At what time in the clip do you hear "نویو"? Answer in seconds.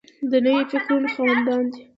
0.45-0.69